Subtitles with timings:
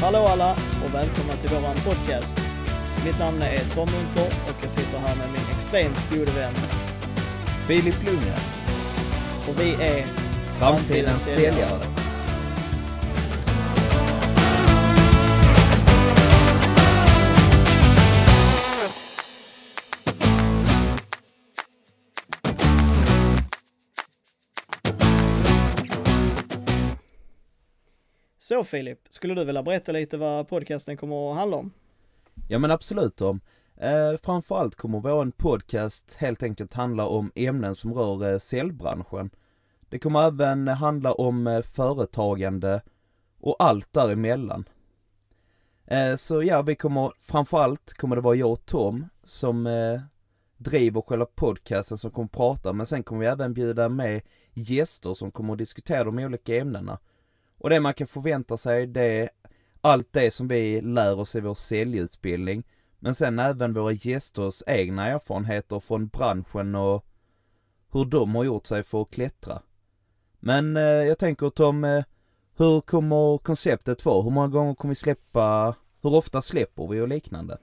[0.00, 2.40] Hallå alla och välkomna till våran podcast.
[3.04, 6.54] Mitt namn är Tom Munter och jag sitter här med min extremt gode vän.
[7.66, 8.40] Filip Lundgren,
[9.48, 10.06] Och vi är
[10.58, 11.95] framtidens säljare.
[28.48, 31.72] Så Filip, skulle du vilja berätta lite vad podcasten kommer att handla om?
[32.48, 33.40] Ja men absolut Tom.
[33.76, 39.30] Eh, framförallt kommer vår podcast helt enkelt handla om ämnen som rör eh, säljbranschen.
[39.88, 42.82] Det kommer även handla om eh, företagande
[43.40, 44.68] och allt däremellan.
[45.86, 50.00] Eh, så ja, vi kommer framförallt kommer det vara jag och Tom som eh,
[50.56, 55.30] driver själva podcasten som kommer prata, men sen kommer vi även bjuda med gäster som
[55.30, 56.98] kommer att diskutera de olika ämnena.
[57.66, 59.28] Och det man kan förvänta sig det är
[59.80, 62.62] allt det som vi lär oss i vår säljutbildning
[62.98, 67.04] men sen även våra gästers egna erfarenheter från branschen och
[67.92, 69.62] hur de har gjort sig för att klättra.
[70.40, 72.04] Men eh, jag tänker Tom, eh,
[72.56, 74.22] hur kommer konceptet vara?
[74.22, 75.74] Hur många gånger kommer vi släppa?
[76.02, 77.58] Hur ofta släpper vi och liknande?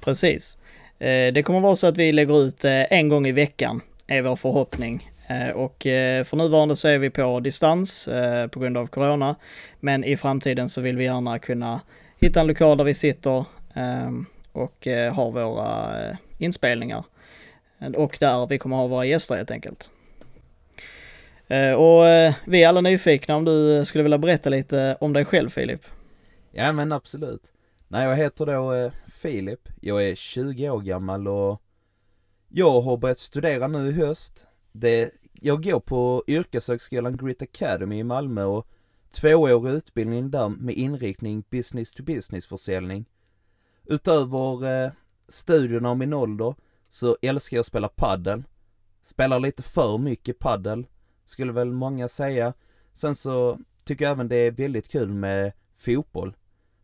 [0.00, 0.58] Precis.
[0.98, 4.22] Eh, Det kommer vara så att vi lägger ut eh, en gång i veckan, är
[4.22, 5.10] vår förhoppning.
[5.28, 9.36] Eh, och eh, för nuvarande så är vi på distans eh, på grund av corona.
[9.80, 11.80] Men i framtiden så vill vi gärna kunna
[12.20, 15.94] hitta en lokal där vi sitter ehm, och har våra
[16.38, 17.04] inspelningar.
[17.96, 19.90] Och där vi kommer ha våra gäster helt enkelt.
[21.76, 22.04] Och
[22.46, 25.80] vi är alla nyfikna om du skulle vilja berätta lite om dig själv Filip.
[26.52, 27.52] Ja men absolut.
[27.88, 28.90] Nej jag heter då
[29.22, 31.62] Filip, jag är 20 år gammal och
[32.48, 34.48] jag har börjat studera nu i höst.
[34.72, 38.66] Det, jag går på yrkeshögskolan Grit Academy i Malmö och
[39.10, 43.04] tvåårig utbildning där med inriktning business to business försäljning.
[43.84, 44.90] Utöver eh,
[45.28, 46.54] studierna om min ålder
[46.88, 48.44] så älskar jag att spela paddel.
[49.02, 50.86] Spelar lite för mycket paddel,
[51.24, 52.52] skulle väl många säga.
[52.94, 56.36] Sen så tycker jag även det är väldigt kul med fotboll.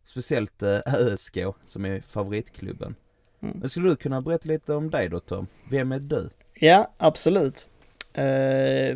[0.03, 2.95] Speciellt eh, ÖSK som är favoritklubben.
[3.41, 3.57] Mm.
[3.59, 5.47] Men skulle du kunna berätta lite om dig då Tom?
[5.69, 6.29] Vem är du?
[6.53, 7.69] Ja, absolut.
[8.15, 8.89] Eh,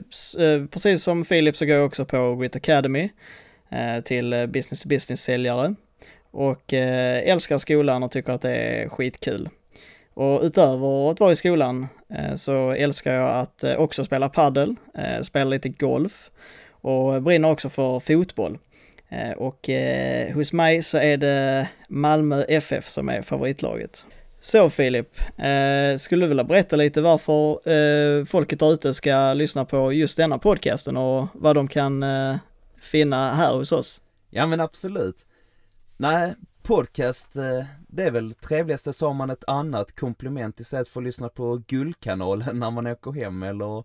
[0.45, 3.09] eh, precis som Philip så går jag också på Grit Academy
[3.69, 5.75] eh, till eh, business to business säljare
[6.31, 9.49] och eh, älskar skolan och tycker att det är skitkul.
[10.13, 14.75] Och utöver att vara i skolan eh, så älskar jag att eh, också spela paddel,
[14.97, 16.31] eh, spela lite golf
[16.69, 18.57] och brinner också för fotboll.
[19.09, 24.05] Eh, och eh, hos mig så är det Malmö FF som är favoritlaget.
[24.41, 29.65] Så Filip, eh, skulle du vilja berätta lite varför eh, folket där ute ska lyssna
[29.65, 32.35] på just denna podcasten och vad de kan eh,
[32.77, 34.01] finna här hos oss?
[34.29, 35.25] Ja men absolut.
[35.97, 36.33] Nej,
[36.63, 41.05] podcast, eh, det är väl trevligaste så har man ett annat komplement istället för att
[41.05, 43.83] lyssna på Guldkanalen när man åker hem eller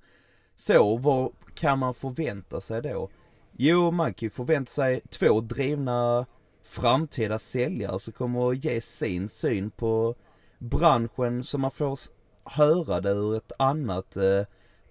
[0.56, 0.96] så.
[0.96, 3.10] Vad kan man förvänta sig då?
[3.52, 6.26] Jo, man kan ju förvänta sig två drivna
[6.64, 10.14] framtida säljare som kommer att ge sin syn på
[10.58, 11.98] branschen så man får
[12.44, 14.42] höra det ur ett annat eh,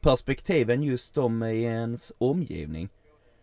[0.01, 2.90] perspektiv än just de i ens omgivning.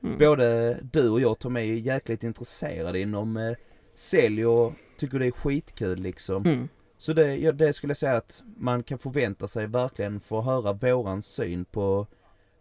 [0.02, 0.18] Mm.
[0.18, 3.52] Både du och jag Tom är ju jäkligt intresserade inom eh,
[3.94, 6.44] sälj och tycker det är skitkul liksom.
[6.46, 6.68] Mm.
[6.98, 10.72] Så det, ja, det skulle jag säga att man kan förvänta sig verkligen få höra
[10.72, 12.06] våran syn på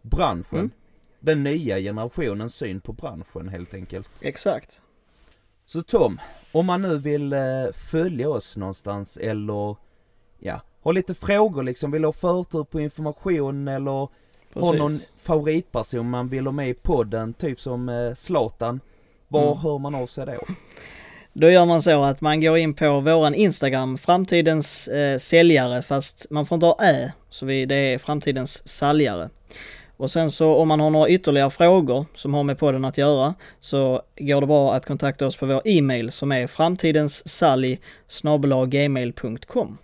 [0.02, 0.58] branschen.
[0.58, 0.70] Mm.
[1.20, 4.10] Den nya generationens syn på branschen helt enkelt.
[4.20, 4.82] Exakt.
[5.72, 6.20] Så Tom,
[6.52, 7.38] om man nu vill eh,
[7.90, 9.76] följa oss någonstans eller
[10.38, 14.08] ja, ha lite frågor liksom, vill ha förtur på information eller har
[14.52, 14.78] Precis.
[14.78, 18.80] någon favoritperson man vill ha med i podden, typ som eh, Zlatan.
[19.28, 19.58] Var Mm.
[19.58, 20.54] hör man av sig då?
[21.32, 26.26] Då gör man så att man går in på våran Instagram, framtidens eh, säljare, fast
[26.30, 29.30] man får inte ha ä, så vi, det är framtidens säljare.
[30.00, 33.34] Och sen så om man har några ytterligare frågor som har med podden att göra
[33.60, 37.78] så går det bra att kontakta oss på vår e-mail som är framtidenssalj
[38.68, 39.78] gmail.com.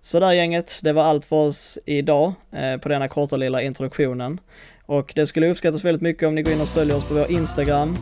[0.00, 4.40] Så där gänget, det var allt för oss idag eh, på denna korta lilla introduktionen.
[4.86, 7.30] Och det skulle uppskattas väldigt mycket om ni går in och följer oss på vår
[7.30, 7.96] Instagram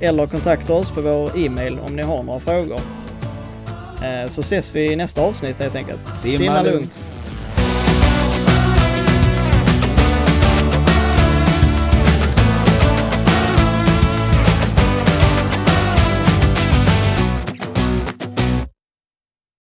[0.00, 2.80] eller kontakta oss på vår e-mail om ni har några frågor.
[4.04, 6.06] Eh, Så ses vi i nästa avsnitt helt enkelt.
[6.18, 6.98] Simma lugnt.